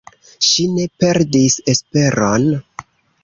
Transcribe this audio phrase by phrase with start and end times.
[0.45, 2.47] Ŝi ne perdis esperon.